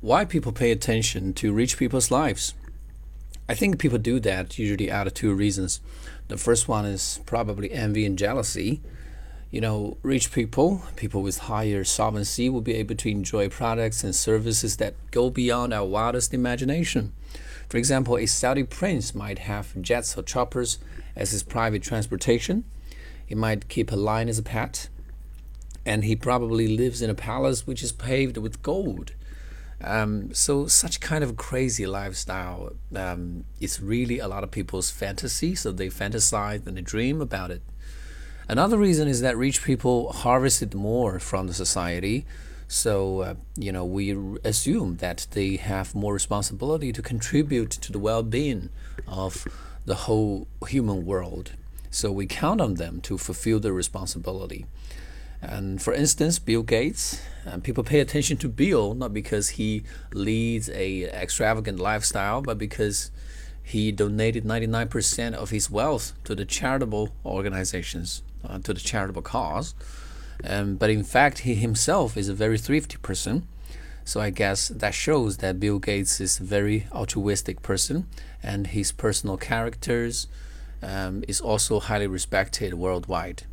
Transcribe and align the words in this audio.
why 0.00 0.24
people 0.24 0.52
pay 0.52 0.70
attention 0.70 1.34
to 1.34 1.52
rich 1.52 1.76
people's 1.76 2.10
lives. 2.10 2.54
I 3.48 3.54
think 3.54 3.78
people 3.78 3.98
do 3.98 4.18
that 4.20 4.58
usually 4.58 4.90
out 4.90 5.06
of 5.06 5.14
two 5.14 5.34
reasons. 5.34 5.80
The 6.28 6.38
first 6.38 6.68
one 6.68 6.86
is 6.86 7.20
probably 7.26 7.70
envy 7.72 8.06
and 8.06 8.16
jealousy. 8.16 8.80
You 9.50 9.60
know, 9.60 9.98
rich 10.02 10.32
people, 10.32 10.82
people 10.96 11.22
with 11.22 11.38
higher 11.38 11.84
solvency, 11.84 12.48
will 12.48 12.60
be 12.60 12.76
able 12.76 12.94
to 12.94 13.10
enjoy 13.10 13.48
products 13.48 14.02
and 14.02 14.14
services 14.14 14.76
that 14.76 14.94
go 15.10 15.28
beyond 15.28 15.74
our 15.74 15.84
wildest 15.84 16.32
imagination. 16.32 17.12
For 17.68 17.76
example, 17.76 18.16
a 18.16 18.26
Saudi 18.26 18.64
prince 18.64 19.14
might 19.14 19.40
have 19.40 19.80
jets 19.82 20.16
or 20.16 20.22
choppers 20.22 20.78
as 21.14 21.32
his 21.32 21.42
private 21.42 21.82
transportation. 21.82 22.64
He 23.26 23.34
might 23.34 23.68
keep 23.68 23.92
a 23.92 23.96
lion 23.96 24.28
as 24.28 24.38
a 24.38 24.42
pet. 24.42 24.88
And 25.84 26.04
he 26.04 26.16
probably 26.16 26.68
lives 26.68 27.02
in 27.02 27.10
a 27.10 27.14
palace 27.14 27.66
which 27.66 27.82
is 27.82 27.92
paved 27.92 28.36
with 28.36 28.62
gold. 28.62 29.12
Um, 29.82 30.34
so 30.34 30.66
such 30.66 31.00
kind 31.00 31.24
of 31.24 31.36
crazy 31.36 31.86
lifestyle 31.86 32.72
um, 32.94 33.44
is 33.60 33.80
really 33.80 34.18
a 34.18 34.28
lot 34.28 34.44
of 34.44 34.50
people's 34.50 34.90
fantasy. 34.90 35.54
So 35.54 35.72
they 35.72 35.88
fantasize 35.88 36.66
and 36.66 36.76
they 36.76 36.82
dream 36.82 37.20
about 37.20 37.50
it. 37.50 37.62
Another 38.48 38.76
reason 38.76 39.08
is 39.08 39.20
that 39.20 39.36
rich 39.36 39.62
people 39.62 40.12
harvested 40.12 40.74
more 40.74 41.18
from 41.18 41.46
the 41.46 41.54
society. 41.54 42.26
So, 42.66 43.20
uh, 43.20 43.34
you 43.56 43.72
know, 43.72 43.84
we 43.84 44.16
assume 44.44 44.96
that 44.96 45.26
they 45.30 45.56
have 45.56 45.94
more 45.94 46.12
responsibility 46.12 46.92
to 46.92 47.02
contribute 47.02 47.70
to 47.70 47.92
the 47.92 47.98
well 47.98 48.22
being 48.22 48.70
of 49.06 49.46
the 49.86 49.94
whole 49.94 50.46
human 50.68 51.04
world. 51.04 51.52
So 51.90 52.12
we 52.12 52.26
count 52.26 52.60
on 52.60 52.74
them 52.74 53.00
to 53.02 53.18
fulfill 53.18 53.60
their 53.60 53.72
responsibility. 53.72 54.66
And 55.42 55.80
for 55.80 55.94
instance, 55.94 56.38
Bill 56.38 56.62
Gates, 56.62 57.22
um, 57.46 57.60
people 57.62 57.82
pay 57.82 58.00
attention 58.00 58.36
to 58.38 58.48
Bill 58.48 58.94
not 58.94 59.14
because 59.14 59.50
he 59.50 59.82
leads 60.12 60.68
a 60.70 61.04
extravagant 61.04 61.80
lifestyle, 61.80 62.42
but 62.42 62.58
because 62.58 63.10
he 63.62 63.92
donated 63.92 64.44
99% 64.44 65.32
of 65.34 65.50
his 65.50 65.70
wealth 65.70 66.12
to 66.24 66.34
the 66.34 66.44
charitable 66.44 67.10
organizations, 67.24 68.22
uh, 68.44 68.58
to 68.58 68.74
the 68.74 68.80
charitable 68.80 69.22
cause. 69.22 69.74
Um, 70.44 70.76
but 70.76 70.90
in 70.90 71.04
fact, 71.04 71.40
he 71.40 71.54
himself 71.54 72.16
is 72.16 72.28
a 72.28 72.34
very 72.34 72.58
thrifty 72.58 72.96
person. 72.98 73.46
So 74.04 74.20
I 74.20 74.30
guess 74.30 74.68
that 74.68 74.94
shows 74.94 75.36
that 75.38 75.60
Bill 75.60 75.78
Gates 75.78 76.20
is 76.20 76.40
a 76.40 76.42
very 76.42 76.86
altruistic 76.92 77.62
person, 77.62 78.06
and 78.42 78.66
his 78.66 78.92
personal 78.92 79.36
characters 79.36 80.26
um, 80.82 81.22
is 81.28 81.40
also 81.40 81.78
highly 81.78 82.06
respected 82.06 82.74
worldwide. 82.74 83.44